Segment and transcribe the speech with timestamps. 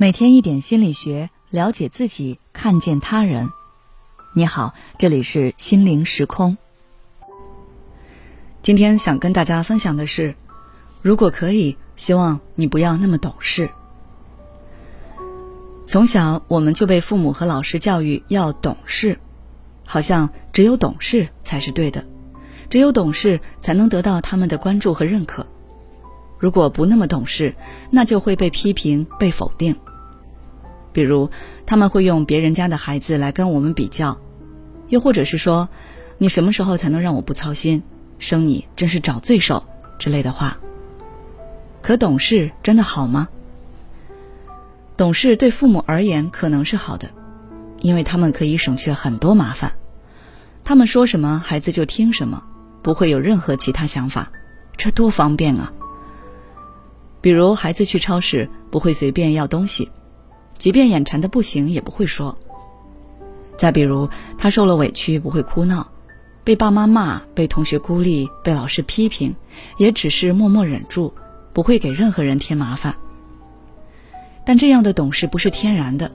[0.00, 3.50] 每天一点心理学，了解自己，看见他人。
[4.32, 6.56] 你好，这里是心灵时空。
[8.62, 10.34] 今天想跟大家分享的是，
[11.02, 13.68] 如果可以，希望你不要那么懂事。
[15.84, 19.20] 从小我们就被父母和老师教育要懂事，
[19.86, 22.02] 好像只有懂事才是对的，
[22.70, 25.46] 只有懂事才能得到他们的关注和认可。
[26.38, 27.54] 如果不那么懂事，
[27.90, 29.76] 那就会被批评、被否定。
[30.92, 31.30] 比如，
[31.66, 34.18] 他们会用别人家的孩子来跟我们比较，
[34.88, 35.68] 又或者是说
[36.18, 37.82] ：“你什么时候才能让我不操心？
[38.18, 39.64] 生你真是找罪受”
[39.98, 40.58] 之类的话。
[41.80, 43.28] 可懂事真的好吗？
[44.96, 47.08] 懂事对父母而言可能是好的，
[47.78, 49.72] 因为他们可以省去很多麻烦。
[50.62, 52.42] 他们说什么，孩子就听什么，
[52.82, 54.30] 不会有任何其他想法，
[54.76, 55.72] 这多方便啊！
[57.22, 59.90] 比如，孩子去超市不会随便要东西。
[60.60, 62.36] 即便眼馋的不行也不会说。
[63.56, 65.88] 再比如，他受了委屈不会哭闹，
[66.44, 69.34] 被爸妈骂、被同学孤立、被老师批评，
[69.78, 71.14] 也只是默默忍住，
[71.54, 72.94] 不会给任何人添麻烦。
[74.44, 76.10] 但这样的懂事不是天然的。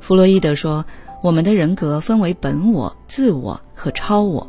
[0.00, 0.84] 弗洛伊德说，
[1.22, 4.46] 我们的人格分为本我、自我和超我。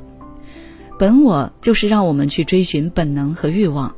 [0.99, 3.95] 本我就是让我们去追寻本能和欲望，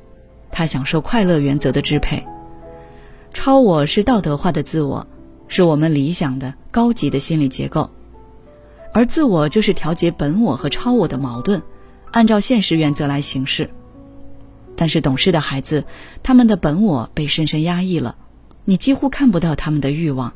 [0.52, 2.24] 他享受快乐原则的支配。
[3.36, 5.06] 超我是道德化的自我，
[5.50, 7.92] 是我们理想的高级的心理结构，
[8.94, 11.62] 而自我就是调节本我和超我的矛盾，
[12.12, 13.70] 按照现实原则来行事。
[14.78, 15.84] 但是懂事的孩子，
[16.24, 18.16] 他们的本我被深深压抑了，
[18.64, 20.32] 你几乎看不到他们的欲望。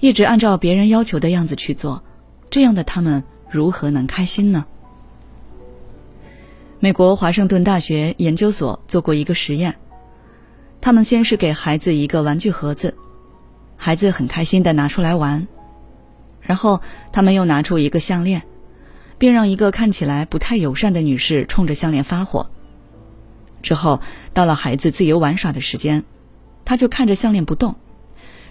[0.00, 2.02] 一直按照别人要求的样子去做，
[2.50, 4.66] 这样的他们如何能开心呢？
[6.80, 9.76] 美国华盛顿大学研究所做过一个实验。
[10.82, 12.96] 他们先是给孩子一个玩具盒子，
[13.76, 15.46] 孩子很开心的拿出来玩，
[16.40, 18.42] 然后他们又拿出一个项链，
[19.16, 22.50] 并让一个看起来不太友善的女士冲着项链发火。
[23.62, 24.00] 之后
[24.34, 26.02] 到了孩子自由玩耍的时间，
[26.64, 27.76] 他就看着项链不动，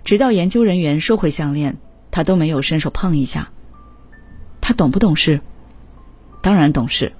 [0.06, 1.76] 直到研究人员收回项链，
[2.12, 3.50] 他都没有伸手碰一下。
[4.62, 5.42] 他懂不懂事？
[6.42, 7.12] 当然懂事，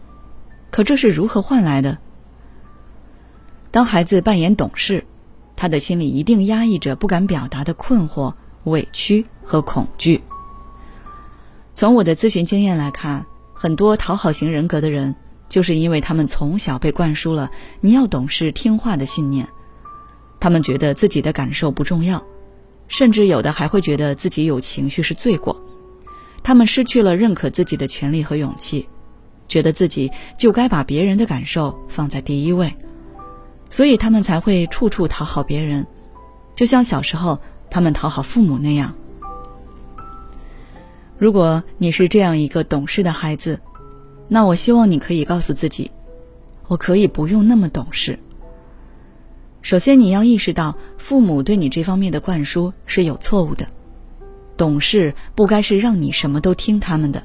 [0.70, 1.98] 可这是如何换来的？
[3.72, 5.06] 当孩子扮演懂事，
[5.62, 8.34] 他的心里一定压抑着不敢表达的困惑、
[8.64, 10.20] 委屈和恐惧。
[11.76, 15.14] 从我的咨询经验来看，很多讨好型人格的人，
[15.50, 19.48] 就是因为他们从小被灌输了“你要懂事听话”的信念，
[20.40, 22.26] 他们觉得自己的感受不重要，
[22.88, 25.56] 甚至有的还会觉得自己有情绪是罪过。
[26.42, 28.90] 他们失去了认可自己的权利和勇气，
[29.48, 32.76] 觉得自己就该把别人的感受放在第一位。
[33.72, 35.88] 所以他们才会处处讨好别人，
[36.56, 37.40] 就像小时候
[37.70, 38.94] 他们讨好父母那样。
[41.18, 43.60] 如果你是这样一个懂事的孩子，
[44.28, 45.90] 那我希望你可以告诉自己，
[46.68, 48.20] 我可以不用那么懂事。
[49.62, 53.68] 首先，你要意识到父母对你这方面的灌输是有错误的，
[54.58, 57.24] 懂事不该是让你什么都听他们的，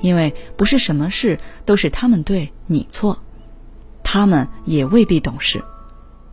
[0.00, 3.18] 因为不是什么事都是他们对你错。
[4.12, 5.62] 他们也未必懂事，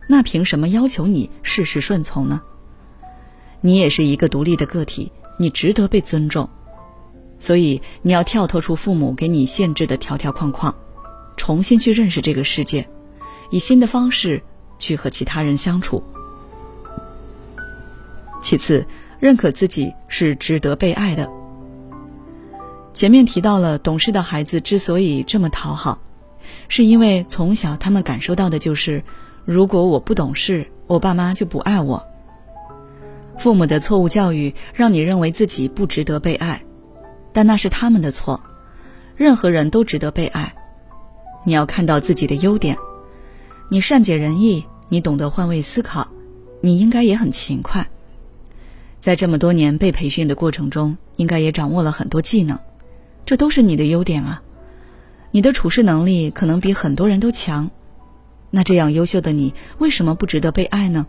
[0.08, 2.40] 那凭什么要求你事事顺从呢？
[3.60, 6.50] 你也是一个独立的个体，你值得被尊重，
[7.38, 10.74] 所以你要跳脱出父母给你限制的条条框框，
[11.36, 12.84] 重新去认识这个世界，
[13.48, 14.42] 以新的方式
[14.80, 16.02] 去和其他人相处。
[18.42, 18.84] 其次，
[19.20, 21.30] 认可自己是值得被爱的。
[22.92, 26.00] 前面提到了，懂事的孩子之所以这么讨好。
[26.66, 29.04] 是因为从小他们感受到的就是，
[29.44, 32.04] 如果我不懂事，我爸妈就不爱我。
[33.38, 36.60] 父母的错误教育让你认为自己不值得被爱，
[37.32, 38.40] 但那是他们的错。
[39.16, 40.54] 任何人都值得被爱。
[41.44, 42.76] 你要看到自己的优点，
[43.70, 46.06] 你善解人意，你懂得换位思考，
[46.60, 47.86] 你应该也很勤快。
[49.00, 52.58] 在这么多年被培训的过程中，应该也掌握了很多技能，
[53.24, 54.42] 这都是你的优点啊。
[55.30, 57.70] 你的处事能力可能比很多人都强，
[58.50, 61.06] 那这样优秀的你为什么不值得被爱呢？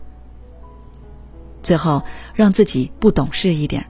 [1.62, 2.02] 最后，
[2.34, 3.86] 让自己不懂事一点。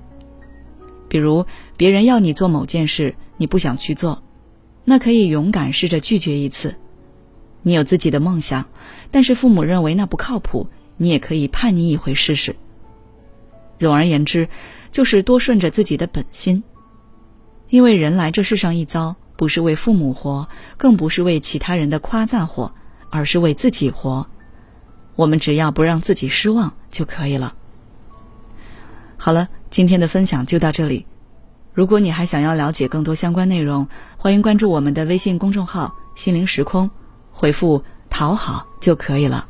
[1.08, 1.46] 比如，
[1.76, 4.22] 别人要你做某件事，你不想去做，
[4.84, 6.76] 那可以勇敢试着拒绝一次。
[7.62, 8.66] 你有自己的梦想，
[9.10, 12.54] 但是父母认为那不靠谱，你也可以叛逆一回试试。
[13.78, 14.48] 总而言之，
[14.92, 16.62] 就是多顺着自己的本心，
[17.68, 19.16] 因为人来这世上一遭。
[19.40, 22.74] 不是为父母活，更不是为其他人的夸赞活，
[23.08, 24.26] 而是为自己活。
[25.16, 27.54] 我们只要不让自己失望就可以了。
[29.16, 31.06] 好了，今天的分享就到这里。
[31.72, 33.88] 如果你还想要了解更多相关内容，
[34.18, 36.90] 欢迎关注我们的微信公众号“心灵时空”，
[37.32, 39.48] 回复“讨好”就可以了。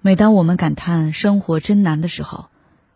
[0.00, 2.46] 每当我们感叹生活真难的时候，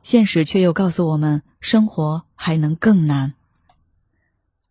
[0.03, 3.35] 现实却又告诉我们，生活还能更难。